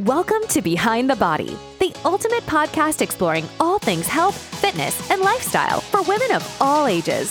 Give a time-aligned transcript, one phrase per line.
[0.00, 5.82] Welcome to Behind the Body, the ultimate podcast exploring all things health, fitness, and lifestyle
[5.82, 7.30] for women of all ages.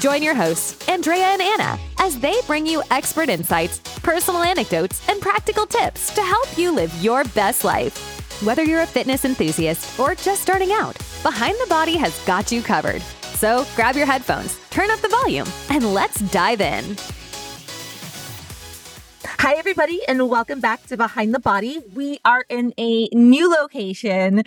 [0.00, 5.20] Join your hosts, Andrea and Anna, as they bring you expert insights, personal anecdotes, and
[5.22, 7.96] practical tips to help you live your best life.
[8.42, 12.60] Whether you're a fitness enthusiast or just starting out, Behind the Body has got you
[12.60, 13.02] covered.
[13.36, 16.96] So grab your headphones, turn up the volume, and let's dive in.
[19.42, 21.78] Hi, everybody, and welcome back to Behind the Body.
[21.94, 24.42] We are in a new location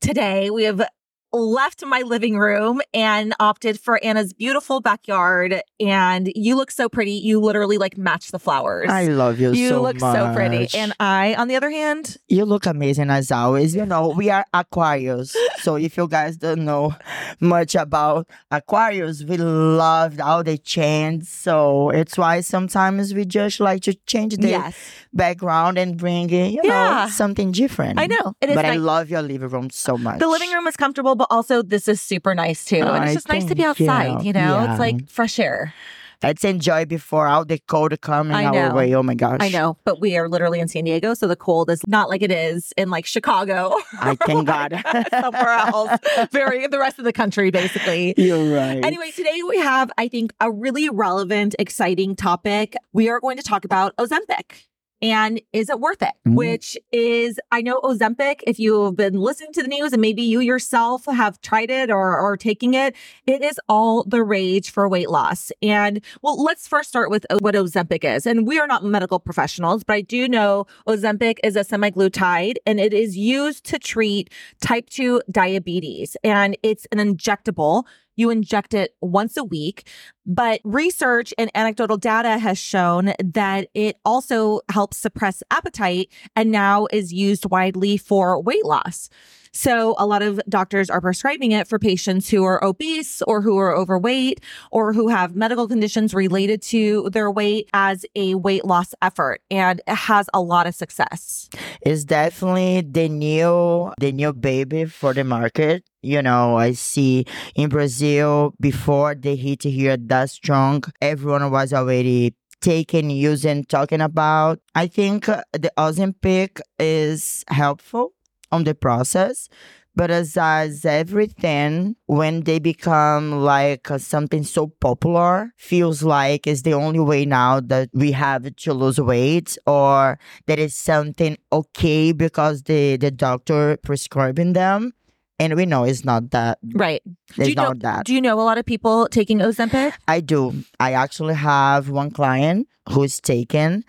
[0.00, 0.50] today.
[0.50, 0.88] We have
[1.36, 5.60] left my living room and opted for Anna's beautiful backyard.
[5.78, 7.12] And you look so pretty.
[7.12, 8.88] You literally like match the flowers.
[8.90, 10.68] I love you, you so look so pretty.
[10.74, 13.74] And I, on the other hand, you look amazing as always.
[13.74, 15.36] You know, we are Aquarius.
[15.60, 16.94] so if you guys don't know
[17.40, 21.24] much about Aquarius, we love how they change.
[21.24, 24.74] So it's why sometimes we just like to change the yes,
[25.12, 27.04] background and bring in, you Yeah.
[27.04, 27.98] know, something different.
[27.98, 28.34] I know.
[28.40, 30.18] It is but I love your living room so much.
[30.18, 32.76] the living room is comfortable, but also this is super nice too.
[32.82, 34.40] and it's just nice to be outside, you know?
[34.40, 34.70] yeah.
[34.70, 35.74] It's like fresh air.
[36.22, 38.94] Let's enjoy before all the cold coming I our way.
[38.94, 39.38] Oh my gosh.
[39.40, 42.22] I know, but we are literally in San Diego, so the cold is not like
[42.22, 43.74] it is in like Chicago.
[44.00, 44.72] I thank God.
[44.72, 45.98] Uh, somewhere else.
[46.32, 48.14] Very the rest of the country, basically.
[48.16, 48.82] You're right.
[48.82, 52.76] Anyway, today we have, I think, a really relevant, exciting topic.
[52.94, 54.64] We are going to talk about Ozempic.
[55.02, 56.12] And is it worth it?
[56.26, 56.34] Mhm.
[56.34, 60.40] Which is, I know Ozempic, if you've been listening to the news and maybe you
[60.40, 65.10] yourself have tried it or, or taking it, it is all the rage for weight
[65.10, 65.52] loss.
[65.62, 68.26] And well, let's first start with uh, what Ozempic is.
[68.26, 72.80] And we are not medical professionals, but I do know Ozempic is a semaglutide and
[72.80, 74.30] it is used to treat
[74.60, 76.16] type 2 diabetes.
[76.24, 77.84] And it's an injectable.
[78.16, 79.88] You inject it once a week.
[80.26, 86.88] But research and anecdotal data has shown that it also helps suppress appetite and now
[86.92, 89.08] is used widely for weight loss.
[89.56, 93.56] So a lot of doctors are prescribing it for patients who are obese or who
[93.56, 98.94] are overweight or who have medical conditions related to their weight as a weight loss
[99.00, 101.48] effort and it has a lot of success.
[101.80, 105.84] It's definitely the new the new baby for the market.
[106.06, 112.34] You know, I see in Brazil before they hit here that strong, everyone was already
[112.60, 114.60] taking, using, talking about.
[114.74, 118.12] I think uh, the Ozempic is helpful
[118.52, 119.48] on the process.
[119.96, 126.62] But as, as everything, when they become like uh, something so popular, feels like it's
[126.62, 132.12] the only way now that we have to lose weight or that is something okay
[132.12, 134.92] because the the doctor prescribing them
[135.38, 137.02] and we know it's not that Right.
[137.36, 139.92] it's you know- not that Do you know a lot of people taking Ozempic?
[140.08, 143.84] i do i actually have one client who's taken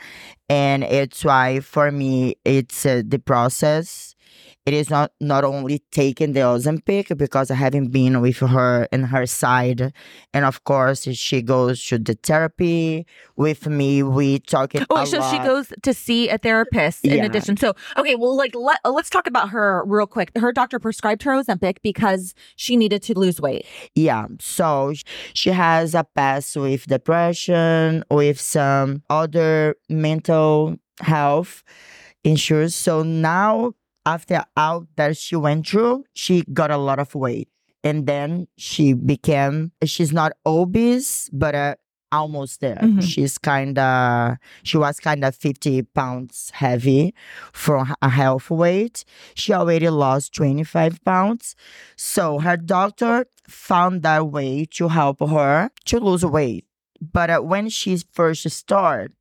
[0.49, 4.15] and it's why for me it's uh, the process
[4.67, 9.05] it is not not only taking the Ozempic because I haven't been with her and
[9.05, 9.93] her side,
[10.33, 13.07] and of course she goes to the therapy
[13.37, 14.03] with me.
[14.03, 14.85] We talking.
[14.89, 17.25] Oh, so she goes to see a therapist in Yeah.
[17.25, 17.55] addition.
[17.55, 20.31] So, okay, well, like let, let's talk about her real quick.
[20.37, 23.65] Her doctor prescribed her Ozempic because she needed to lose weight.
[23.95, 24.93] Yeah, so
[25.33, 31.63] she has a past with depression, with some other mental health
[32.23, 32.75] issues.
[32.75, 33.73] So now,
[34.07, 37.49] after all that she went through, she got a lot of weight.
[37.83, 41.75] And then she became, she's not obese, but uh,
[42.11, 42.79] almost there.
[42.81, 43.01] Mhm.
[43.03, 47.13] She's kind of, she was kind of 50 pounds heavy
[47.53, 49.03] from a health weight.
[49.35, 51.55] She already lost 25 pounds.
[51.95, 56.65] So her doctor found that way to help her to lose weight.
[56.99, 59.13] But uh, when she first started,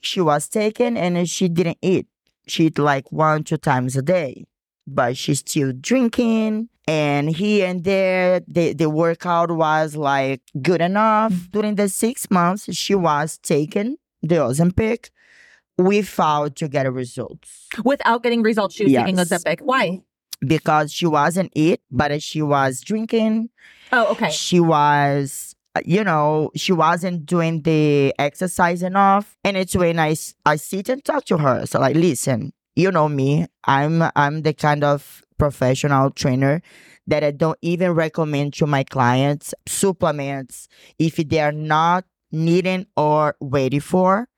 [0.00, 2.06] she was taken and she didn't eat.
[2.46, 4.46] She eat like one, two times a day.
[4.86, 6.68] But she's still drinking.
[6.88, 11.32] And here and there, the, the workout was like good enough.
[11.32, 11.50] Mm-hmm.
[11.50, 15.10] During the six months, she was taken the Ozempic
[15.78, 19.28] without to get results Without getting results, she was taking Yes.
[19.30, 19.60] Ozempic.
[19.60, 20.02] Why?
[20.46, 23.48] because she wasn't eat, but she was drinking.
[23.90, 24.30] Oh, okay.
[24.30, 29.36] She was, Uh, you know, she wasn't doing the exercise enough.
[29.44, 31.66] And it's when I, I sit and talk to her.
[31.66, 33.46] So like, listen, you know me.
[33.64, 36.62] I'm I'm the kind of professional trainer
[37.06, 40.68] that I don't even recommend to my clients supplements
[40.98, 44.28] if they are not needing or waiting for.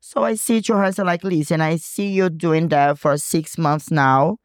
[0.00, 3.58] So I say to her, so like, listen, I see you doing that for six
[3.58, 4.38] months now.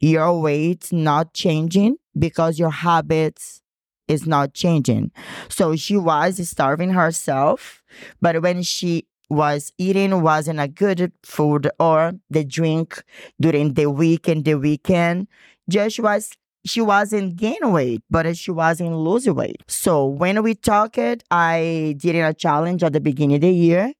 [0.00, 3.61] Your weight not changing because your habits
[4.08, 5.10] is not changing.
[5.48, 7.82] So she was starving herself,
[8.20, 13.02] but when she was eating wasn't a good food or the drink
[13.40, 15.26] during the week and the weekend
[15.68, 16.32] just was
[16.64, 19.62] she wasn't gaining weight, but she wasn't losing weight.
[19.66, 20.98] So when we talked,
[21.30, 23.92] I did a challenge at the beginning of the year.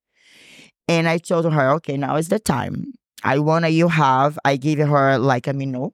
[0.89, 2.93] And I told her, okay, now is the time.
[3.25, 5.91] I want you have, I gave her like a menu,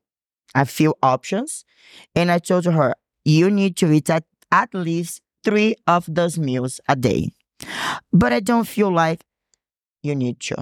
[0.55, 1.65] a few options.
[2.15, 2.95] And I told her,
[3.29, 7.31] you need to eat at, at least three of those meals a day.
[8.13, 9.23] But I don't feel like
[10.03, 10.57] you need to.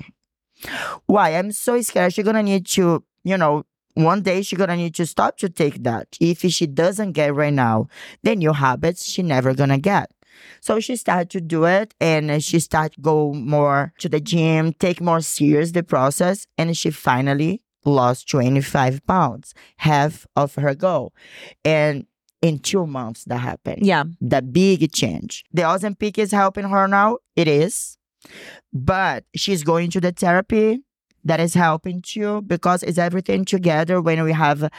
[1.06, 1.30] Why?
[1.36, 2.12] I'm so scared.
[2.12, 3.64] She's gonna need to, you know,
[3.94, 6.08] one day she's gonna need to stop to take that.
[6.20, 7.88] If she doesn't get right now,
[8.22, 10.10] then new habits she never gonna get.
[10.60, 15.00] So she started to do it and she started go more to the gym, take
[15.00, 21.14] more serious the process, and she finally lost 25 pounds, half of her goal.
[21.64, 22.06] And
[22.46, 23.84] in two months that happened.
[23.84, 24.04] Yeah.
[24.20, 25.44] The big change.
[25.52, 27.18] The Ozempic is helping her now.
[27.34, 27.98] It is.
[28.72, 30.84] But she's going to the therapy
[31.24, 34.70] that is helping too because it's everything together when we have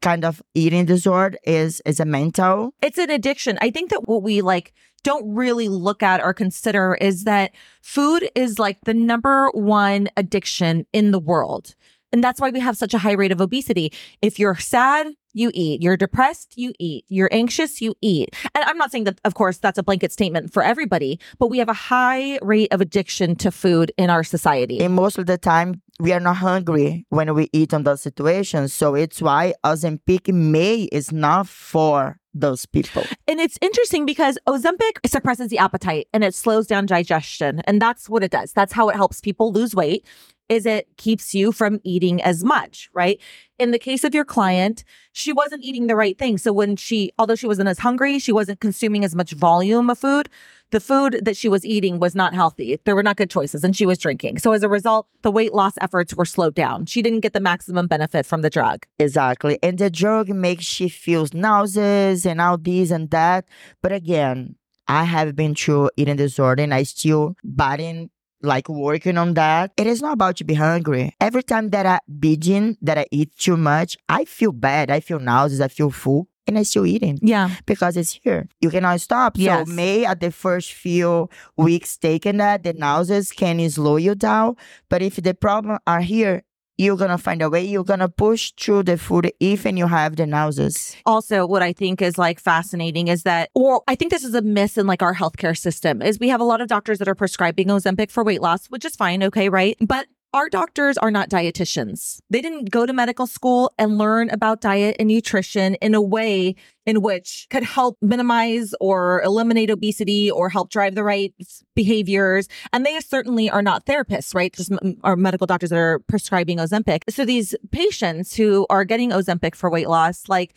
[0.00, 4.22] kind of eating disorder is is a mental it's an addiction i think that what
[4.22, 4.72] we like
[5.02, 7.50] don't really look at or consider is that
[7.82, 11.74] food is like the number one addiction in the world
[12.10, 15.50] and that's why we have such a high rate of obesity if you're sad you
[15.54, 15.82] eat.
[15.82, 17.04] You're depressed, you eat.
[17.08, 18.34] You're anxious, you eat.
[18.54, 21.58] And I'm not saying that, of course, that's a blanket statement for everybody, but we
[21.58, 24.80] have a high rate of addiction to food in our society.
[24.80, 28.72] And most of the time, we are not hungry when we eat on those situations.
[28.72, 33.04] So it's why Ozempic May is not for those people.
[33.28, 37.60] And it's interesting because Ozempic suppresses the appetite and it slows down digestion.
[37.64, 38.52] And that's what it does.
[38.52, 40.06] That's how it helps people lose weight
[40.52, 43.18] is it keeps you from eating as much, right?
[43.58, 46.36] In the case of your client, she wasn't eating the right thing.
[46.36, 49.98] So when she, although she wasn't as hungry, she wasn't consuming as much volume of
[49.98, 50.28] food.
[50.70, 52.78] The food that she was eating was not healthy.
[52.84, 54.38] There were not good choices and she was drinking.
[54.38, 56.86] So as a result, the weight loss efforts were slowed down.
[56.86, 58.86] She didn't get the maximum benefit from the drug.
[58.98, 59.58] Exactly.
[59.62, 63.46] And the drug makes she feel nauseous and all this and that.
[63.82, 64.56] But again,
[64.88, 68.10] I have been through eating disorder and I still biting
[68.42, 69.72] like working on that.
[69.76, 71.14] It is not about to be hungry.
[71.20, 74.90] Every time that I binge, that I eat too much, I feel bad.
[74.90, 75.60] I feel nauseous.
[75.60, 76.28] I feel full.
[76.44, 77.20] And I still eating.
[77.22, 77.50] Yeah.
[77.66, 78.48] Because it's here.
[78.60, 79.38] You cannot stop.
[79.38, 79.68] Yes.
[79.68, 84.56] So may at the first few weeks taking that, the nauseous can slow you down.
[84.88, 86.42] But if the problem are here,
[86.78, 87.64] you're gonna find a way.
[87.64, 92.02] You're gonna push through the food even you have the nauseous also what i think
[92.02, 95.14] is like fascinating is that or i think this is a miss in like our
[95.14, 98.40] healthcare system is we have a lot of doctors that are prescribing ozempic for weight
[98.40, 99.76] loss which is fine okay right?
[99.80, 102.20] But our doctors are not dietitians.
[102.30, 106.54] They didn't go to medical school and learn about diet and nutrition in a way
[106.86, 111.34] in which could help minimize or eliminate obesity or help drive the right
[111.74, 112.48] behaviors.
[112.72, 114.52] And they certainly are not therapists, right?
[114.52, 114.72] Just
[115.04, 117.02] are medical doctors that are prescribing Ozempic.
[117.10, 120.54] So these patients who are getting Ozempic for weight loss, like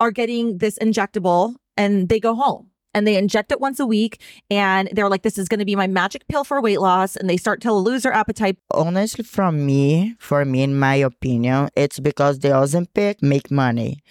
[0.00, 4.20] are getting this injectable and they go home and they inject it once a week
[4.50, 7.30] and they're like this is going to be my magic pill for weight loss and
[7.30, 8.58] they start to lose their appetite.
[8.72, 14.02] Honestly from me for me in my opinion it's because the ozempic make money.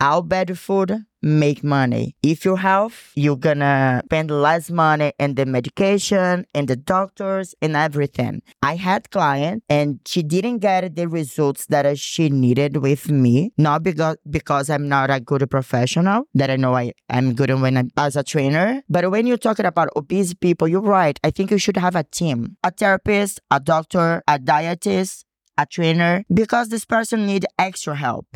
[0.00, 2.14] All bad food make money.
[2.22, 7.76] If you health, you're gonna spend less money in the medication and the doctors and
[7.76, 8.42] everything.
[8.62, 13.82] I had client and she didn't get the results that she needed with me, not
[13.82, 17.90] because because I'm not a good professional, that I know I, I'm good when I'm
[17.96, 18.82] as a trainer.
[18.88, 21.18] But when you're talking about obese people, you're right.
[21.24, 25.24] I think you should have a team, a therapist, a doctor, a dietist,
[25.56, 28.26] a trainer, because this person need extra help.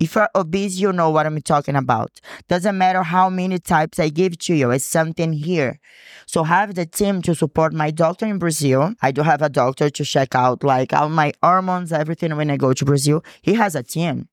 [0.00, 2.20] If you're obese, you know what I'm talking about.
[2.46, 5.80] Doesn't matter how many types I give to you, it's something here.
[6.24, 8.94] So have the team to support my doctor in Brazil.
[9.02, 12.56] I do have a doctor to check out like all my hormones, everything when I
[12.56, 13.24] go to Brazil.
[13.42, 14.28] He has a team.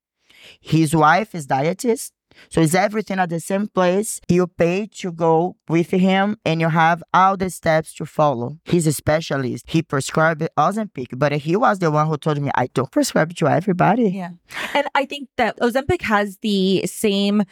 [0.60, 2.12] His wife is dietist.
[2.48, 4.20] So it's everything at the same place.
[4.28, 8.58] You pay to go with him and you have all the steps to follow.
[8.64, 9.64] He's a specialist.
[9.68, 13.48] He prescribed Ozempic, but he was the one who told me I don't prescribe to
[13.48, 14.10] everybody.
[14.10, 14.30] Yeah.
[14.74, 17.44] And I think that Ozempic has the same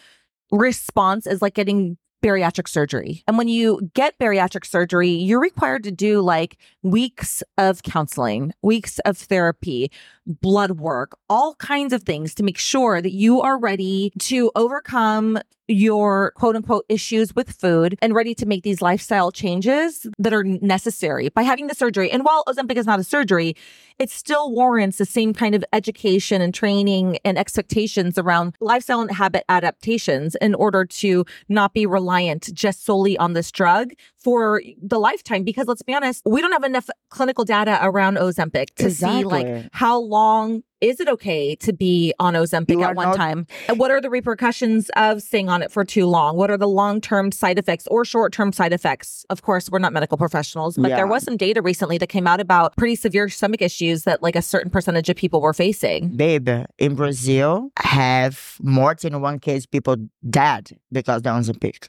[0.50, 3.22] response as like getting bariatric surgery.
[3.28, 8.98] And when you get bariatric surgery, you're required to do like weeks of counseling, weeks
[9.00, 9.90] of therapy,
[10.26, 15.38] blood work, all kinds of things to make sure that you are ready to overcome
[15.68, 20.44] your quote unquote issues with food and ready to make these lifestyle changes that are
[20.44, 22.10] necessary by having the surgery.
[22.10, 23.56] And while Ozempic is not a surgery,
[23.98, 29.10] it still warrants the same kind of education and training and expectations around lifestyle and
[29.10, 32.13] habit adaptations in order to not be reliant
[32.52, 35.44] just solely on this drug for the lifetime.
[35.44, 39.20] Because let's be honest, we don't have enough clinical data around Ozempic to Exactly.
[39.20, 43.46] see like how long is it okay to be on Ozempic at one not- time?
[43.68, 46.36] And what are the repercussions of staying on it for too long?
[46.36, 49.24] What are the long term side effects or short term side effects?
[49.30, 50.96] Of course, we're not medical professionals, but Yeah.
[50.96, 54.36] there was some data recently that came out about pretty severe stomach issues that like
[54.36, 56.16] a certain percentage of people were facing.
[56.16, 59.96] Babe, in Brazil, have more than one case people
[60.28, 61.88] dead because they're on Ozempic.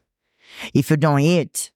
[0.73, 1.71] If you don't eat,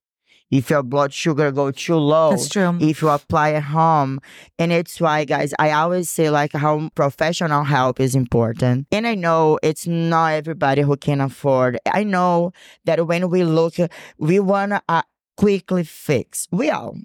[0.51, 2.77] if your blood sugar go too low, that's true.
[2.81, 4.19] if you apply at home.
[4.57, 8.87] And it's why, guys, I always say like how professional help is important.
[8.91, 11.77] And I know it's not everybody who can afford.
[11.91, 12.51] I know
[12.85, 13.75] that when we look,
[14.17, 15.03] we want to uh,
[15.37, 16.47] quickly fix.
[16.51, 16.97] We all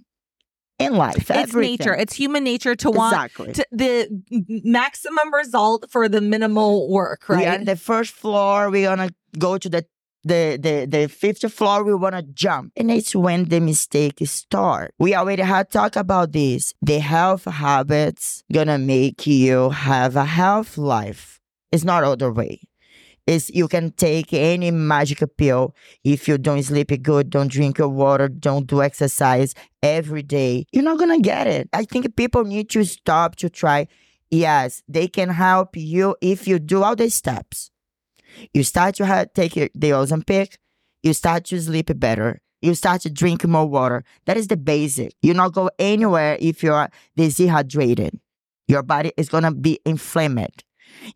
[0.79, 1.17] in life.
[1.17, 1.73] It's everything.
[1.79, 1.95] nature.
[1.95, 3.53] It's human nature to want exactly.
[3.53, 4.23] to, the
[4.65, 7.59] maximum result for the minimal work, We are right?
[7.61, 8.71] on the first floor.
[8.71, 9.87] We're gonna go to the
[10.25, 11.85] the the the fifth floor.
[11.85, 14.95] We wanna jump, and it's when the mistake start.
[14.99, 16.73] We already had talked about this.
[16.83, 21.41] The health habits gonna make you have a health life.
[21.73, 22.63] It's not other way.
[23.27, 27.89] Is you can take any magic pill if you don't sleep good, don't drink your
[27.89, 30.67] water, don't do exercise every day.
[30.73, 31.71] You're not gonna get it.
[31.73, 33.89] I think people need to stop to try
[34.35, 37.71] Yes, they can help you if you do all the steps.
[38.53, 40.57] You start to have, take the Ozempic,
[41.03, 42.41] you start to sleep better.
[42.63, 44.05] You start to drink more water.
[44.25, 45.13] That is the basic.
[45.21, 48.19] You not go anywhere if you're dehydrated.
[48.67, 50.65] Your body is gonna be inflamed.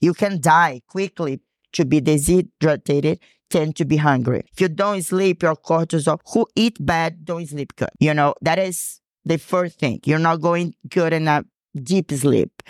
[0.00, 1.40] You can die quickly
[1.72, 4.44] to be dehydrated, tend to be hungry.
[4.52, 7.90] If you don't sleep, your cortisol, who eat bad, don't sleep good.
[7.98, 10.00] You know, that is the first thing.
[10.04, 11.44] You're not going good in a
[11.82, 12.62] deep sleep.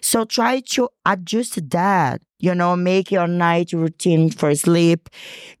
[0.00, 2.22] So try to adjust that.
[2.44, 5.08] You know, make your night routine for sleep,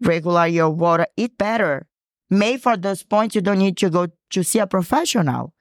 [0.00, 1.86] regular your water, eat better.
[2.30, 5.54] Maybe for those points you don't need to go to see a professional.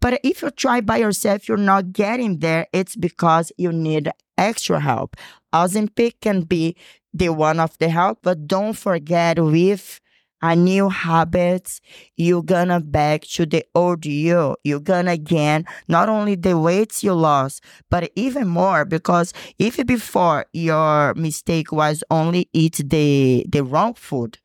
[0.00, 4.80] But if you try by yourself, you're not getting there, it's because you need extra
[4.80, 5.16] help.
[5.52, 6.76] Ozempic can be
[7.12, 10.00] the one of the help, but don't forget with
[10.42, 11.80] a new habits,
[12.16, 14.56] you're gonna back to the old you.
[14.64, 20.46] You're gonna gain not only the weights you lost, but even more because if before
[20.52, 24.38] your mistake was only eat the the wrong food,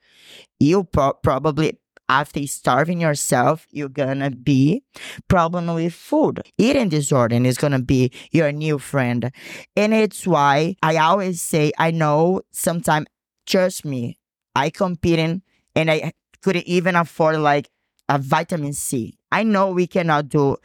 [0.60, 4.84] you pro- probably after starving yourself, you're gonna be
[5.28, 6.42] problem with food.
[6.58, 9.32] Eating disorder is gonna be your new friend.
[9.76, 13.08] And it's why I always say, I know sometimes,
[13.48, 14.20] trust me,
[14.56, 15.42] I competing
[15.75, 17.70] and I couldn't even afford like
[18.10, 19.18] a vitamin C.
[19.32, 20.58] I know we cannot do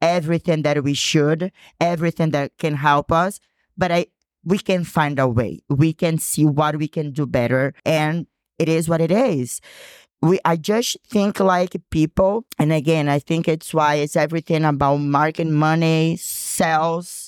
[0.00, 3.40] everything that we should, everything that can help us,
[3.76, 4.06] but I
[4.44, 5.60] we can find a way.
[5.68, 8.26] We can see what we can do better and
[8.58, 9.60] it is what it is.
[10.22, 14.96] We I just think like people and again I think it's why it's everything about
[14.98, 17.19] market money, sales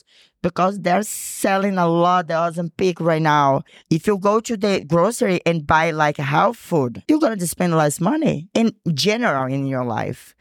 [0.43, 3.63] because they're selling a lot Ozempic right now.
[3.91, 8.01] If you go to the grocery and buy like health food, you're gonna spend less
[8.01, 10.35] money in general in your life.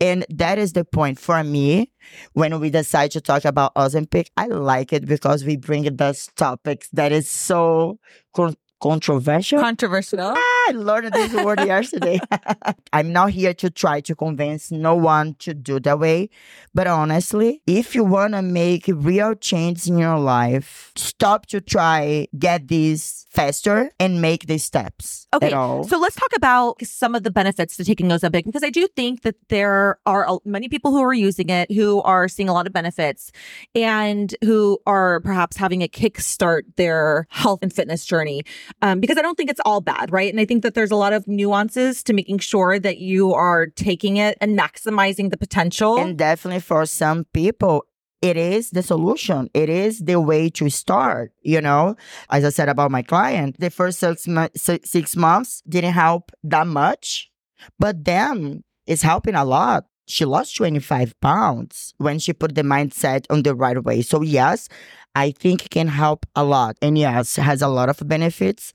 [0.00, 1.92] And that is the point for me
[2.32, 4.28] when we decide to talk about Ozempic.
[4.36, 7.98] I like it because we bring those topics that is so
[8.34, 9.60] con- controversial.
[9.60, 10.34] Controversial.
[10.68, 12.20] I learned this word yesterday.
[12.92, 16.30] I'm not here to try to convince no one to do that way.
[16.74, 22.26] But honestly, if you want to make real change in your life, stop to try
[22.38, 25.82] get this faster and make the steps Okay, at all.
[25.82, 29.22] so let's talk about some of the benefits to taking Ozempic because I do think
[29.22, 32.72] that there are many people who are using it who are seeing a lot of
[32.72, 33.32] benefits
[33.74, 38.44] and who are perhaps having a kickstart their health and fitness journey.
[38.82, 40.30] Um, because I don't think it's all bad, right?
[40.32, 43.66] And I think that there's a lot of nuances to making sure that you are
[43.66, 45.98] taking it and maximizing the potential.
[45.98, 47.84] and definitely for some people,
[48.22, 49.50] it is the solution.
[49.52, 51.32] It is the way to start.
[51.42, 51.96] You know,
[52.30, 56.66] as I said about my client, the first six, mo- six months didn't help that
[56.66, 57.30] much,
[57.78, 59.84] but then it's helping a lot.
[60.06, 64.02] She lost 25 pounds when she put the mindset on the right way.
[64.02, 64.68] So, yes,
[65.14, 66.76] I think it can help a lot.
[66.82, 68.72] And yes, has a lot of benefits,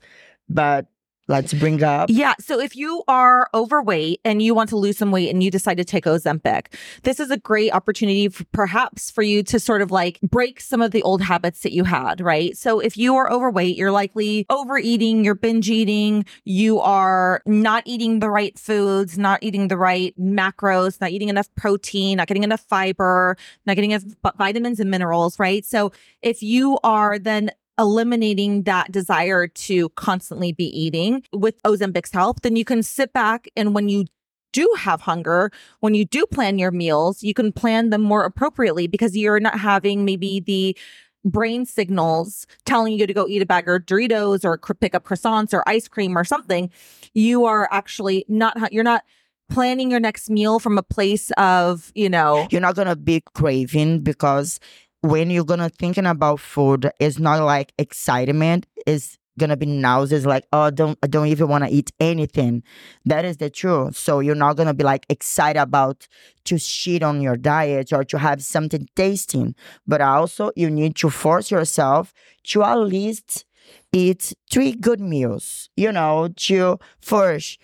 [0.48, 0.86] but
[1.30, 2.10] let's bring up.
[2.12, 2.34] Yeah.
[2.40, 5.76] So if you are overweight and you want to lose some weight and you decide
[5.76, 9.90] to take Ozempic, this is a great opportunity for, perhaps for you to sort of
[9.90, 12.56] like break some of the old habits that you had, right?
[12.56, 18.18] So if you are overweight, you're likely overeating, you're binge eating, you are not eating
[18.18, 22.60] the right foods, not eating the right macros, not eating enough protein, not getting enough
[22.60, 24.04] fiber, not getting enough
[24.36, 25.64] vitamins and minerals, right?
[25.64, 32.42] So if you are then eliminating that desire to constantly be eating with Ozempic's help,
[32.42, 34.04] then you can sit back and when you
[34.52, 38.86] do have hunger, when you do plan your meals, you can plan them more appropriately
[38.86, 40.76] because you're not having maybe the
[41.24, 45.54] brain signals telling you to go eat a bag of Doritos or pick up croissants
[45.54, 46.70] or ice cream or something.
[47.14, 49.04] You are actually not, you're not
[49.50, 54.00] planning your next meal from a place of, you know, You're not gonna be craving
[54.00, 54.60] because
[55.02, 58.66] when you're gonna thinking about food, it's not like excitement.
[58.86, 62.62] It's gonna be nauseous, like oh, don't I don't even want to eat anything.
[63.06, 63.96] That is the truth.
[63.96, 66.06] So you're not gonna be like excited about
[66.44, 69.54] to shit on your diet or to have something tasting.
[69.86, 72.12] But also you need to force yourself
[72.48, 73.44] to at least
[73.92, 75.70] eat three good meals.
[75.76, 77.58] You know, to first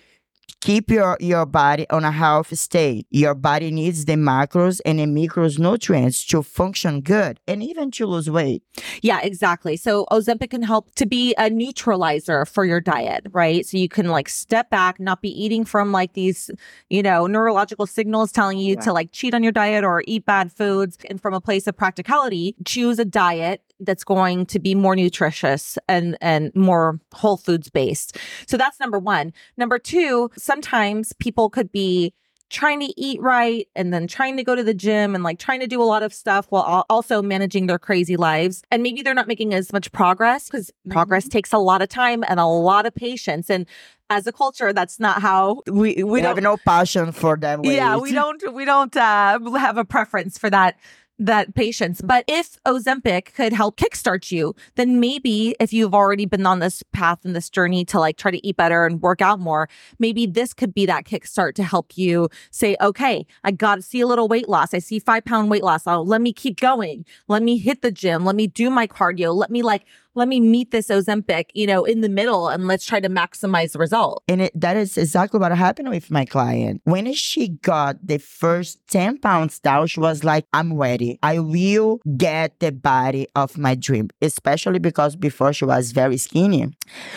[0.60, 3.06] keep your, your body on a healthy state.
[3.10, 8.06] Your body needs the macros and the micros nutrients to function good and even to
[8.06, 8.62] lose weight.
[9.02, 9.76] Yeah, exactly.
[9.76, 13.64] So Ozempic can help to be a neutralizer for your diet, right?
[13.64, 16.50] So you can like step back, not be eating from like these,
[16.90, 18.80] you know, neurological signals telling you Yeah.
[18.80, 20.98] to like cheat on your diet or eat bad foods.
[21.08, 25.78] And from a place of practicality, choose a diet that's going to be more nutritious
[25.88, 28.16] and and more whole foods based.
[28.46, 29.32] So that's number 1.
[29.56, 32.14] Number 2, sometimes people could be
[32.48, 35.58] trying to eat right and then trying to go to the gym and like trying
[35.58, 38.62] to do a lot of stuff while also managing their crazy lives.
[38.70, 42.22] And maybe they're not making as much progress because progress takes a lot of time
[42.28, 43.50] and a lot of patience.
[43.50, 43.66] And
[44.10, 47.64] as a culture, that's not how we we We have no passion for them.
[47.64, 50.78] yeah, we don't we don't uh, have a preference for that
[51.18, 52.00] that patience.
[52.02, 56.82] But if Ozempic could help kickstart you, then maybe if you've already been on this
[56.92, 59.68] path and this journey to like try to eat better and work out more,
[59.98, 64.00] maybe this could be that kickstart to help you say, okay, I got to see
[64.00, 64.74] a little weight loss.
[64.74, 65.86] I see five pound weight loss.
[65.86, 67.04] Oh, let me keep going.
[67.28, 68.24] Let me hit the gym.
[68.24, 69.34] Let me do my cardio.
[69.34, 69.84] Let me like,
[70.16, 73.72] let me meet this Ozempic, you know, in the middle and let's try to maximize
[73.72, 74.24] the result.
[74.26, 76.80] And it, that is exactly what happened with my client.
[76.84, 81.18] When she got the first 10 pounds down, she was like, I'm ready.
[81.22, 86.70] I will get the body of my dream, especially because before she was very skinny.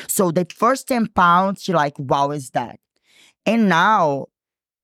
[0.08, 2.80] So the first 10 pounds, she like, wow, is that?
[3.46, 4.28] And now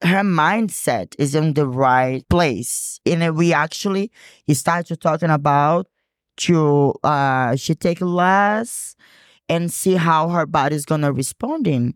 [0.01, 2.99] her mindset is in the right place.
[3.05, 4.11] And we actually
[4.51, 5.87] started talking about
[6.37, 8.95] to uh she take less
[9.47, 11.93] and see how her body's gonna responding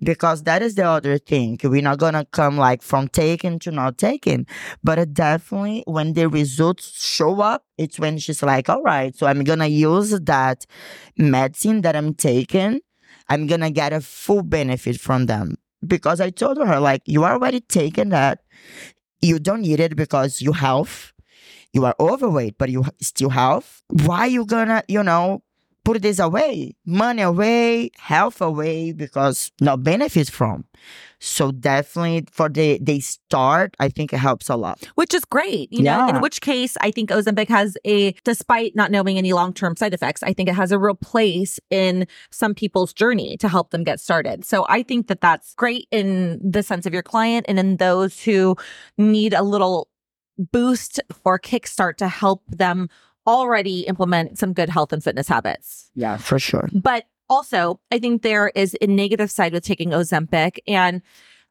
[0.00, 1.56] because that is the other thing.
[1.62, 4.46] We're not gonna come like from taking to not taking
[4.82, 9.26] but it definitely when the results show up it's when she's like all right so
[9.26, 10.66] i'm gonna use that
[11.16, 12.80] medicine that i'm taking.
[13.28, 15.56] I'm gonna get a full benefit from them.
[15.86, 18.40] Because i told her like you already taking that.
[19.20, 21.12] You don't need it because you have
[21.72, 25.42] you are overweight but you still have why you gonna you know
[25.84, 30.64] put this away money away health away because no benefits from
[31.18, 35.72] so definitely for the the start i think it helps a lot which is great.
[35.72, 39.52] You know, in which case I think Ozempic has a, despite not knowing any long
[39.52, 43.48] term side effects, I think it has a real place in some people's journey to
[43.48, 44.44] help them get started.
[44.44, 48.20] So I think that that's great in the sense of your client and in those
[48.22, 48.56] who
[48.96, 49.88] need a little
[50.38, 52.88] boost or kickstart to help them
[53.26, 55.90] already implement some good health and fitness habits.
[55.94, 60.60] yeah for sure But also, I think there is a negative side with taking Ozempic.
[60.66, 61.02] And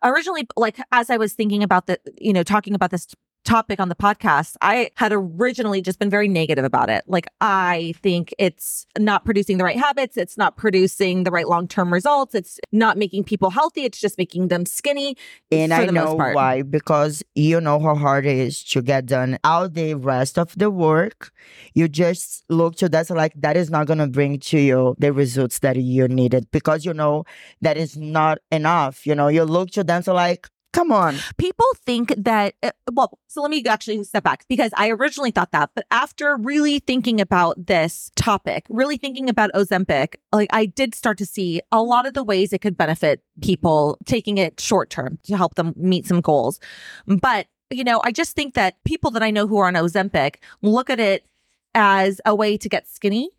[0.04, 3.06] originally, like as I was thinking about the, you know, talking about this
[3.48, 7.06] topic on the podcast, I had originally just been very negative about it.
[7.08, 11.92] Like I think it's not producing the right habits, it's not producing the right long-term
[11.94, 15.16] results, it's not making people healthy, it's just making them skinny.
[15.50, 16.36] And for I the most know part.
[16.36, 20.54] why, because you know how hard it is to get done all the rest of
[20.58, 21.32] the work.
[21.74, 25.60] You just look to that like that is not gonna bring to you the results
[25.60, 27.24] that you needed because you know
[27.62, 29.08] that is not enough.
[29.08, 31.16] You know, you look to them so like, come on.
[31.38, 35.52] people think that uh, well so let me actually step back because i originally thought
[35.52, 40.94] that but after really thinking about this topic really thinking about ozempic like i did
[40.94, 44.90] start to see a lot of the ways it could benefit people taking it short
[44.90, 46.60] term to help them meet some goals
[47.06, 50.36] but you know i just think that people that i know who are on ozempic
[50.62, 51.26] look at it
[51.74, 53.30] as a way to get skinny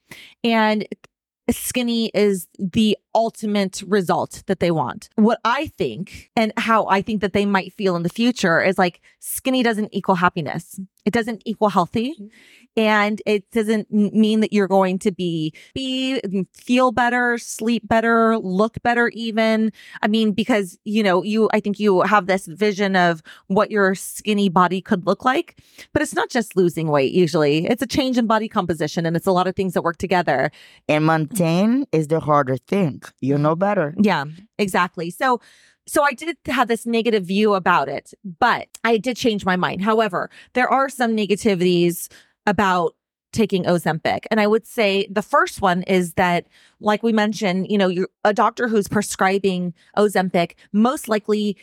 [0.44, 0.86] and
[1.50, 5.09] skinny is the ultimate result that they want.
[5.16, 8.78] What I think and how I think that they might feel in the future is
[8.78, 10.78] like skinny doesn't equal happiness.
[11.04, 12.12] It doesn't equal healthy.
[12.12, 12.26] Mm-hmm.
[12.76, 16.20] And it doesn't mean that you're going to be be
[16.52, 19.72] feel better sleep better look better even.
[20.00, 23.96] I mean because you know you i think you have this vision of what your
[23.96, 25.59] skinny body could look like
[25.92, 27.66] but it's not just losing weight usually.
[27.66, 30.52] It's a change in body composition and it's a lot of things that work together.
[30.88, 34.25] And maintain is the harder thing you know better yeah
[34.59, 35.40] exactly so
[35.88, 39.81] so I did have this negative view about it, but I did change my mind.
[39.81, 42.12] However, there are some negativities
[42.47, 42.94] about
[43.33, 44.27] taking Ozempic.
[44.31, 46.47] And I would say the first one is that,
[46.81, 51.57] like we mentioned, you know, you're a doctor who's prescribing Ozempic most likely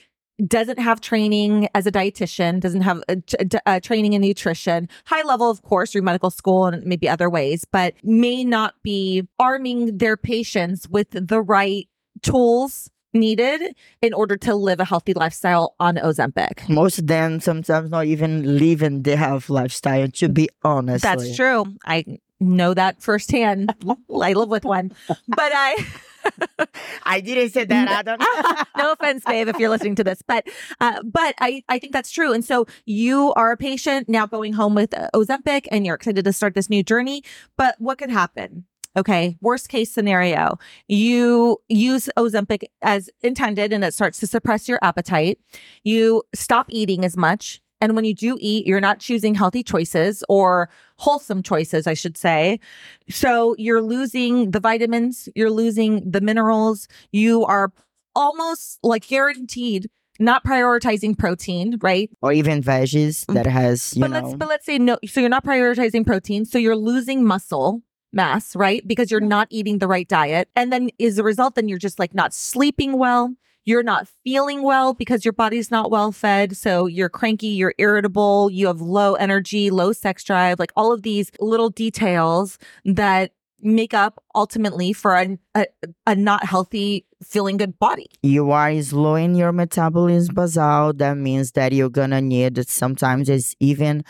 [0.46, 3.18] doesn't have training as a dietitian, doesn't have a,
[3.66, 7.66] a, training in nutrition, high level, of course, through medical school and maybe other ways,
[7.72, 11.88] but may not be arming their patients with the right
[12.22, 16.68] tools needed in order to live a healthy lifestyle on Ozempic.
[16.68, 21.04] Most of them sometimes not even living the health lifestyle, to be honest.
[21.04, 21.66] That's true.
[21.86, 23.74] I know that firsthand.
[24.22, 24.92] I live with one.
[25.08, 25.86] But I
[27.04, 28.20] I didn't say that, Adam.
[28.78, 30.48] no offense, babe, if you're listening to this, but
[30.80, 32.34] uh, but I I think that's true.
[32.34, 36.34] And so you are a patient now going home with Ozempic, and you're excited to
[36.34, 37.24] start this new journey.
[37.58, 38.66] But what could happen?
[38.98, 39.38] Okay.
[39.42, 40.58] Worst case scenario,
[40.88, 45.40] you use Ozempic as intended and it starts to suppress your appetite.
[45.84, 47.62] You stop eating as much.
[47.82, 52.18] And when you do eat, you're not choosing healthy choices or wholesome choices, I should
[52.18, 52.60] say.
[53.10, 56.88] So you're losing the vitamins, you're losing the minerals.
[57.12, 57.72] You are
[58.16, 62.10] almost like guaranteed not prioritizing protein, right?
[62.22, 63.34] Or even veggies mm.
[63.34, 64.22] that has, you but know.
[64.22, 64.98] Let's, but let's say no.
[65.06, 66.46] So you're not prioritizing protein.
[66.46, 67.82] So you're losing muscle
[68.14, 68.88] mass, right?
[68.88, 70.50] Because you're not eating the right diet.
[70.56, 73.36] And then as a result, then you're just like not sleeping well.
[73.66, 76.56] You're not feeling well because your body's not well fed.
[76.56, 81.02] So you're cranky, you're irritable, you have low energy, low sex drive, like all of
[81.02, 85.66] these little details that make up ultimately for a, a,
[86.06, 91.72] a, not healthy feeling good body you are slowing your metabolism basal that means that
[91.72, 94.04] you're gonna need sometimes it's even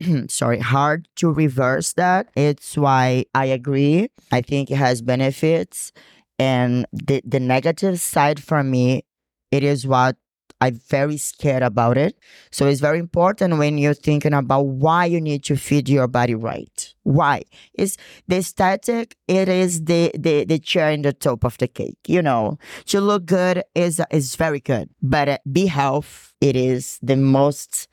[0.28, 2.28] sorry, hard to reverse that.
[2.36, 4.10] It's why I agree.
[4.30, 5.92] I think it has benefits.
[6.38, 9.04] And the, the negative side for me,
[9.50, 10.16] it is what
[10.60, 12.18] I'm very scared about it.
[12.50, 16.34] So it's very important when you're thinking about why you need to feed your body
[16.34, 16.94] right.
[17.04, 17.42] Why?
[17.74, 17.96] It's
[18.26, 21.98] the aesthetic, it is the, the, the cherry in the top of the cake.
[22.06, 26.98] You know, to look good is, is very good, but uh, be health, it is
[27.02, 27.88] the most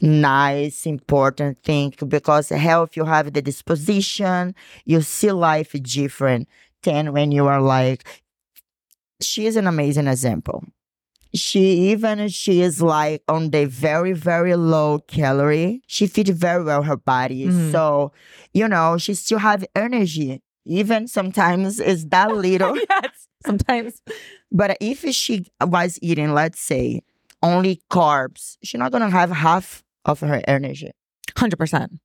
[0.00, 6.48] nice, important thing because health, you have the disposition, you see life different
[6.86, 8.06] than when you are like,
[9.20, 10.64] she is an amazing example.
[11.34, 15.82] She even she is like on the very very low calorie.
[15.86, 17.46] She feeds very well her body.
[17.46, 17.72] Mm.
[17.72, 18.12] so
[18.54, 20.40] you know she still have energy.
[20.64, 22.76] Even sometimes it's that little.
[22.76, 24.00] Yes sometimes.
[24.50, 27.02] But if she was eating let's say
[27.42, 30.90] only carbs she's not gonna have half of her energy.
[31.36, 31.98] 100%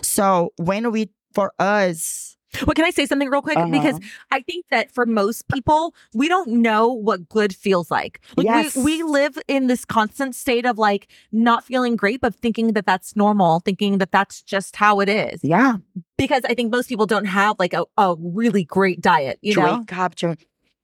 [0.00, 3.56] so when we for us well, can I say something real quick?
[3.56, 3.70] Uh-huh.
[3.70, 8.20] Because I think that for most people, we don't know what good feels like.
[8.36, 8.76] like yes.
[8.76, 12.86] we, we live in this constant state of like not feeling great, but thinking that
[12.86, 15.40] that's normal, thinking that that's just how it is.
[15.42, 15.76] Yeah.
[16.16, 19.68] Because I think most people don't have like a, a really great diet, you Drink
[19.68, 19.84] know?
[19.86, 20.36] capture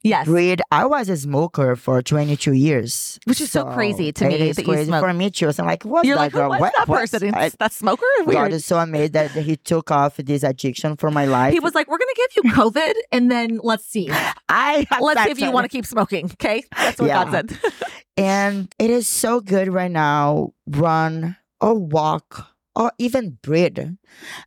[0.05, 0.27] Yes.
[0.27, 0.61] Breed.
[0.71, 3.19] I was a smoker for 22 years.
[3.25, 5.51] Which is so, so crazy to me that crazy for me too.
[5.51, 6.51] So I'm like, what's You're that like, girl?
[6.51, 7.01] what's what, that what?
[7.01, 7.35] person?
[7.35, 8.05] I, that smoker?
[8.19, 8.33] Weird.
[8.33, 11.55] God is so amazed that he took off this addiction for my life.
[11.55, 14.11] He was like, we're going to give you COVID and then let's see.
[14.49, 16.27] I Let's see if you want to keep smoking.
[16.27, 16.65] Okay.
[16.77, 17.25] That's what yeah.
[17.25, 17.73] God said.
[18.19, 20.53] and it is so good right now.
[20.67, 23.79] Run or walk or even breathe.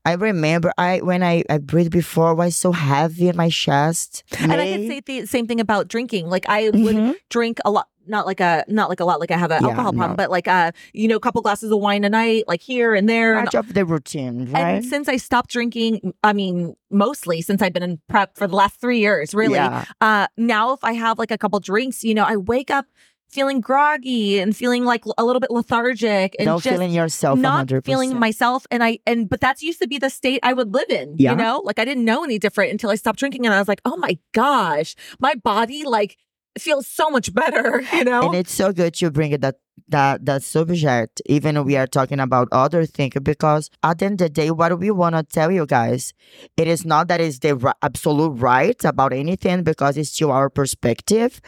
[0.05, 4.23] I remember I when I, I breathed before was so heavy in my chest.
[4.39, 6.29] And I can say the same thing about drinking.
[6.29, 7.11] Like I would mm-hmm.
[7.29, 9.69] drink a lot not like a not like a lot like I have an yeah,
[9.69, 10.15] alcohol problem, no.
[10.15, 13.07] but like uh you know a couple glasses of wine a night, like here and
[13.07, 13.35] there.
[13.35, 14.75] Match up the routine, right?
[14.75, 18.55] And since I stopped drinking, I mean mostly since I've been in prep for the
[18.55, 19.55] last three years, really.
[19.55, 19.85] Yeah.
[20.01, 22.85] Uh now if I have like a couple drinks, you know, I wake up
[23.29, 27.85] feeling groggy and feeling like a little bit lethargic and not feeling yourself not 100%.
[27.85, 30.89] feeling myself and i and but that's used to be the state i would live
[30.89, 31.31] in yeah.
[31.31, 33.67] you know like i didn't know any different until i stopped drinking and i was
[33.67, 36.17] like oh my gosh my body like
[36.57, 39.55] feels so much better you know and it's so good to bring that
[39.89, 44.25] that that subject, even we are talking about other things, because at the end of
[44.25, 46.13] the day, what we want to tell you guys,
[46.57, 51.41] it is not that it's the absolute right about anything because it's to our perspective,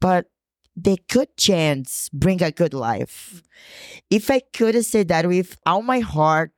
[0.00, 0.26] but
[0.82, 3.42] the good chance bring a good life.
[4.10, 6.52] If I could say that with all my heart,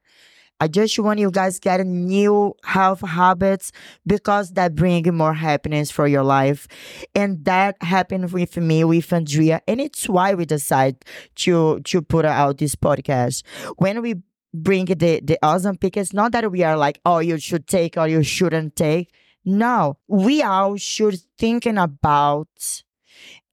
[0.61, 3.72] I just want you guys get new health habits
[4.06, 6.68] because that bring more happiness for your life.
[7.16, 9.61] And that happened with me, with Andrea.
[9.66, 11.04] And it's why we decide
[11.37, 13.42] to to put out this podcast.
[13.76, 14.22] When we
[14.54, 18.06] bring the, the Ozempic, it's not that we are like, oh, you should take or
[18.06, 19.12] you shouldn't take.
[19.44, 22.46] No, we all should thinking about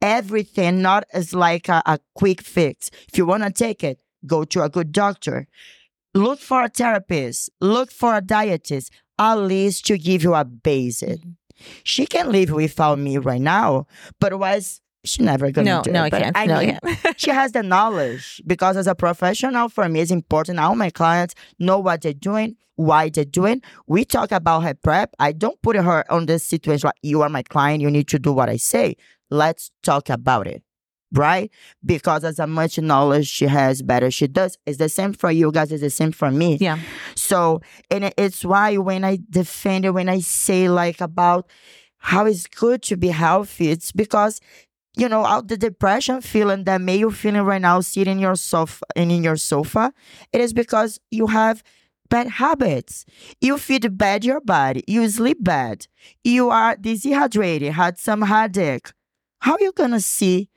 [0.02, 2.90] everything, not as like a, a quick fix.
[3.12, 5.48] If you want to take it, go to a good doctor
[6.14, 11.20] look for a therapist, look for a dietist, at least to give you a basic.
[11.20, 11.32] Mm-hmm.
[11.84, 13.86] She can live without me right now,
[14.20, 16.14] but was she never gonna No, do no, it.
[16.14, 16.48] I can't.
[16.48, 17.20] No, I mean, can't.
[17.20, 21.36] she has the knowledge because as a professional for me it's important all my clients
[21.58, 25.78] know what they're doing why they're doing we talk about her prep i don't put
[25.78, 28.58] her on this situation like you are my client you need to do what i
[28.58, 28.94] say
[29.30, 30.64] let's talk about it
[31.14, 31.50] right
[31.84, 35.72] because as much knowledge she has better she does it's the same for you guys
[35.72, 36.78] it's the same for me Yeah.
[37.16, 41.50] so, and it's why when I defend it, when I say like about
[41.98, 44.40] how it's good to be healthy, it's because,
[44.96, 48.36] you know, out the depression feeling that may you feeling right now, sitting in your
[48.36, 49.92] sofa and in your sofa,
[50.32, 51.64] it is because you have
[52.10, 53.06] bad habits.
[53.42, 54.84] You feed bad your body.
[54.88, 55.88] You sleep bad.
[56.24, 58.92] You are dehydrated, had some headache.
[59.40, 60.50] How are you gonna see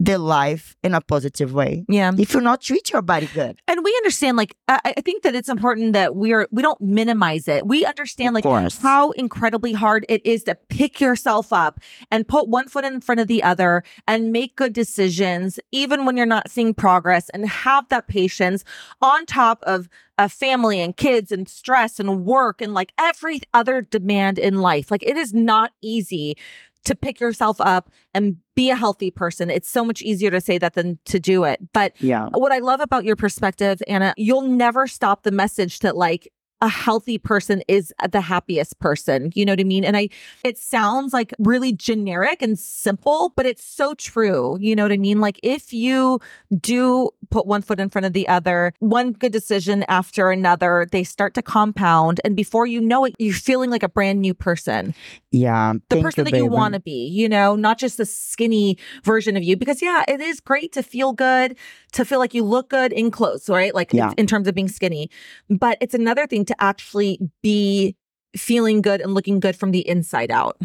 [0.00, 2.12] the life in a positive way Yeah.
[2.16, 3.58] if you not treat your body good?
[3.66, 7.48] And we understand, like, I, I think that it's important that we're, we don't minimize
[7.48, 7.66] it.
[7.66, 8.78] We understand, like, course.
[8.78, 11.80] how incredibly hard it is to pick yourself up
[12.12, 16.16] and put one foot in front of the other and make good decisions, even when
[16.16, 18.62] you're not seeing progress and have that patience
[19.02, 23.80] on top of a family and kids and stress and work and like every other
[23.82, 24.90] demand in life.
[24.92, 26.36] Like, it is not easy
[26.84, 29.50] to pick yourself up and be a healthy person.
[29.50, 31.60] It's so much easier to say that than to do it.
[31.72, 32.28] But Yeah.
[32.32, 36.68] what I love about your perspective, Anna, you'll never stop the message that like a
[36.68, 39.30] healthy person is the happiest person.
[39.34, 39.84] You know what I mean?
[39.84, 40.08] And I,
[40.42, 44.56] it sounds like really generic and simple, but it's so true.
[44.60, 45.20] You know what I mean?
[45.20, 46.20] Like if you
[46.60, 51.04] do put one foot in front of the other, one good decision after another, they
[51.04, 52.20] start to compound.
[52.24, 54.94] And before you know it, you're feeling like a brand new person
[55.30, 55.74] Yeah.
[55.90, 59.36] the person you, that you want to be, you know, not just the skinny version
[59.36, 59.56] of you.
[59.56, 61.56] Because yeah, it is great to feel good,
[61.92, 63.74] to feel like you look good in clothes, right?
[63.74, 64.12] Like Yeah.
[64.16, 65.08] in terms of being skinny.
[65.48, 67.96] But it's another thing to actually be
[68.36, 70.56] feeling good and looking good from the inside out.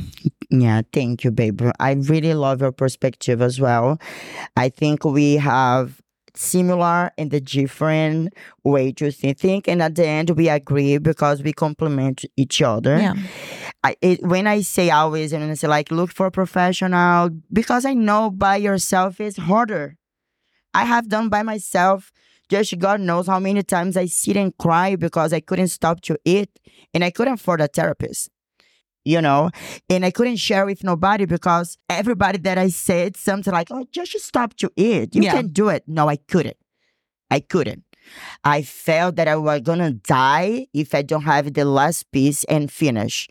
[0.50, 1.62] Yeah, thank you, babe.
[1.80, 4.00] I really love your perspective as well.
[4.56, 6.00] I think we have
[6.36, 11.42] similar and the different way to thi- think, and at the end we agree because
[11.44, 12.98] we complement each other.
[13.00, 13.14] Yeah.
[13.84, 17.86] I, it, when I say always, and I say like look for a professional because
[17.86, 19.98] I know by yourself is harder.
[20.74, 22.12] I have done by myself.
[22.54, 26.20] Just God knows how many times I sit and cry because I couldn't stop to
[26.24, 26.52] eat
[26.94, 28.30] and I couldn't afford a therapist.
[29.06, 29.50] You know,
[29.90, 34.18] and I couldn't share with nobody because everybody that I said something like, "Oh, just
[34.22, 35.16] stop to eat.
[35.16, 35.34] You Yeah.
[35.34, 36.58] can do it." No, I couldn't.
[37.32, 37.84] I couldn't.
[38.44, 42.72] I felt that I was gonna die if I don't have the last piece and
[42.72, 43.28] finish.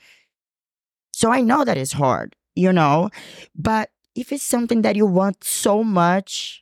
[1.12, 3.08] So I know that it's hard, you know,
[3.54, 6.62] but if it's something that you want so much,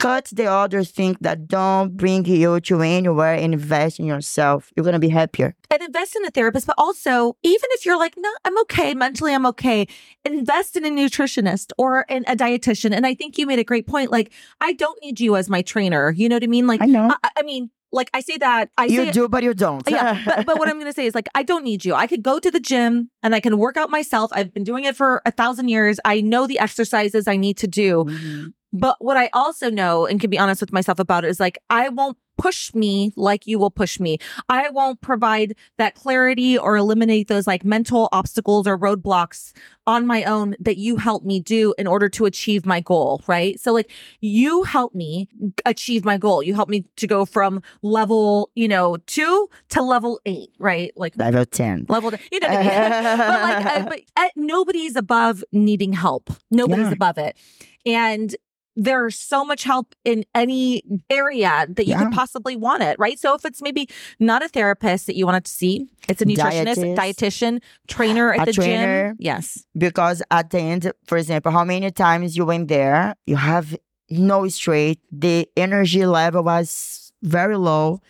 [0.00, 4.72] cut the other thing that don't bring you to anywhere and invest in yourself.
[4.74, 5.54] You're gonna be happier.
[5.70, 9.32] And invest in a therapist, but also, even if you're like, no, I'm okay, mentally,
[9.34, 9.86] I'm okay,
[10.24, 12.92] invest in a nutritionist or in a dietitian.
[12.96, 14.10] And I think you made a great point.
[14.10, 16.10] Like, I don't need you as my trainer.
[16.10, 16.66] You know what I mean?
[16.66, 17.14] Like, I know.
[17.22, 19.82] I, I mean, like I say that I say you it- do, but you don't.
[19.88, 21.94] yeah, but, but what I'm going to say is like, I don't need you.
[21.94, 24.30] I could go to the gym and I can work out myself.
[24.32, 25.98] I've been doing it for a thousand years.
[26.04, 28.04] I know the exercises I need to do.
[28.08, 28.52] Mhm.
[28.72, 31.58] But what I also know and can be honest with myself about it is like,
[31.70, 34.16] I won't push me like you will push me.
[34.48, 39.52] I won't provide that clarity or eliminate those like mental obstacles or roadblocks
[39.86, 43.22] on my own that you help me do in order to achieve my goal.
[43.26, 43.60] Right.
[43.60, 45.28] So like you help me
[45.66, 46.42] achieve my goal.
[46.42, 50.50] You help me to go from level, you know, two to level eight.
[50.58, 50.92] Right.
[50.96, 51.86] Like Level 10.
[51.90, 53.18] level, you know, what I mean?
[53.18, 56.30] but like, uh, but uh, nobody's above needing help.
[56.50, 56.92] Nobody's Yeah.
[56.92, 57.36] above it.
[57.84, 58.34] And
[58.76, 62.04] there's so much help in any area that you Yeah.
[62.04, 63.18] could possibly want it, right?
[63.18, 66.76] So if it's maybe not a therapist that you wanted to see, it's a nutritionist,
[66.76, 66.96] Dietist.
[66.96, 69.08] dietitian, trainer at the trainer.
[69.10, 69.16] gym.
[69.18, 69.64] Yes.
[69.76, 73.76] Because at the end, for example, how many times you went there, you have
[74.08, 75.00] no straight.
[75.12, 78.00] The energy level was very low.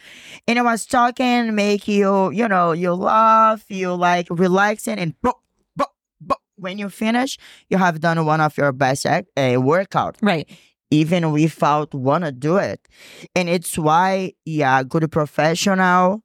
[0.46, 5.32] And I was talking, make you, you know, you laugh, you like relaxing and bo,
[5.32, 5.40] bo, bo.
[6.60, 9.20] When you finish, you have done one of your best uh,
[9.56, 10.16] workout.
[10.22, 10.48] Right.
[10.90, 12.86] Even without wanna do it.
[13.34, 16.22] And it's why, yeah, good professional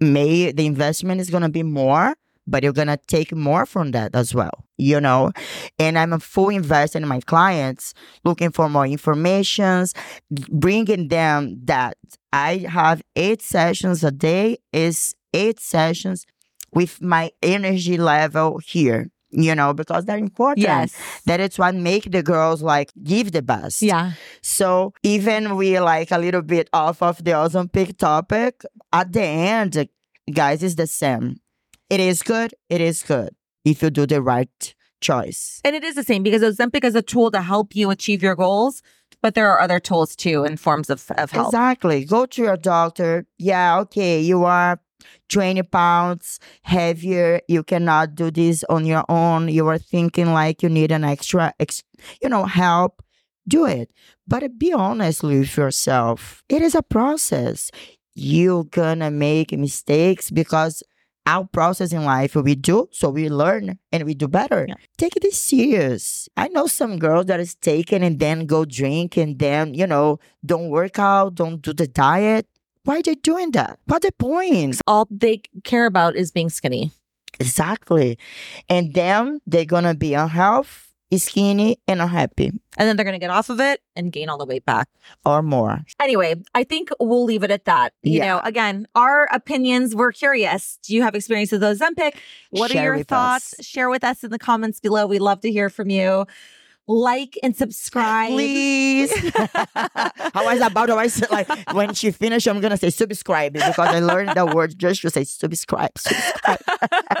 [0.00, 2.14] may the investment is gonna be more
[2.46, 5.30] but you're gonna take more from that as well, you know.
[5.78, 7.94] And I'm a full investor in my clients,
[8.24, 9.94] looking for more informations,
[10.50, 11.96] bringing them that
[12.32, 16.26] I have eight sessions a day is eight sessions
[16.72, 20.66] with my energy level here you know, because they're important.
[20.66, 20.94] Yes.
[21.26, 23.82] That it's what make the girls like give the best.
[23.82, 24.12] Yeah.
[24.42, 29.88] So even we like a little bit off of the Ozempic topic, at the end,
[30.32, 31.40] guys, it's the same
[31.92, 32.54] it is good.
[32.70, 33.34] It is good
[33.66, 35.60] if you do the right choice.
[35.62, 38.34] And it is the same because Ozempic is a tool to help you achieve your
[38.34, 38.82] goals,
[39.20, 41.48] but there are other tools too in forms of, of help.
[41.48, 42.06] Exactly.
[42.06, 43.26] Go to your doctor.
[43.36, 44.80] Yeah, okay, you are
[45.28, 47.40] 20 pounds heavier.
[47.48, 49.48] You cannot do this on your own.
[49.48, 51.84] You are thinking like you need an extra, ex-
[52.22, 53.02] you know, help.
[53.48, 53.90] Do it.
[54.28, 56.44] But be honest with yourself.
[56.48, 57.70] It is a process.
[58.14, 60.82] You're gonna make mistakes because
[61.26, 64.74] our process in life we do so we learn and we do better yeah.
[64.98, 69.38] take this serious i know some girls that is taken and then go drink and
[69.38, 72.46] then you know don't work out don't do the diet
[72.84, 76.92] why are they doing that what the point all they care about is being skinny
[77.38, 78.18] exactly
[78.68, 82.46] and then they're gonna be unhealthy skinny and unhappy.
[82.46, 84.88] And then they're going to get off of it and gain all the weight back
[85.24, 85.80] or more.
[86.00, 87.92] Anyway, I think we'll leave it at that.
[88.02, 88.26] You yeah.
[88.28, 90.78] know, again, our opinions, we're curious.
[90.82, 92.14] Do you have experience with Ozempic?
[92.50, 93.54] What Share are your thoughts?
[93.58, 93.66] Us.
[93.66, 95.06] Share with us in the comments below.
[95.06, 96.26] We'd love to hear from you
[96.88, 98.30] like and subscribe.
[98.30, 99.12] Please.
[99.74, 103.78] I was about to say, like, when she finished, I'm going to say subscribe because
[103.78, 105.96] I learned that word just to say subscribe.
[105.96, 106.58] subscribe.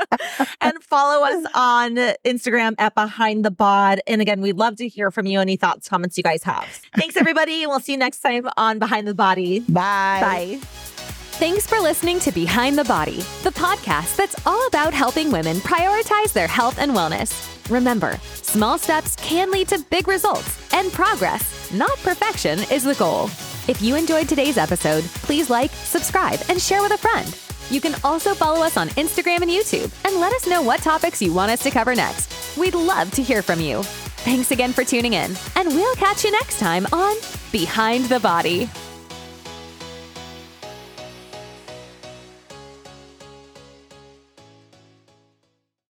[0.60, 1.94] and follow us on
[2.24, 4.00] Instagram at Behind the Bod.
[4.06, 5.40] And again, we'd love to hear from you.
[5.40, 6.66] Any thoughts, comments you guys have.
[6.96, 7.66] Thanks, everybody.
[7.66, 9.60] we'll see you next time on Behind the Body.
[9.60, 10.58] Bye.
[10.60, 11.18] Bye.
[11.42, 16.32] Thanks for listening to Behind the Body, the podcast that's all about helping women prioritize
[16.32, 17.68] their health and wellness.
[17.68, 23.24] Remember, small steps can lead to big results, and progress, not perfection, is the goal.
[23.66, 27.36] If you enjoyed today's episode, please like, subscribe, and share with a friend.
[27.70, 31.20] You can also follow us on Instagram and YouTube and let us know what topics
[31.20, 32.56] you want us to cover next.
[32.56, 33.82] We'd love to hear from you.
[33.82, 37.16] Thanks again for tuning in, and we'll catch you next time on
[37.50, 38.70] Behind the Body.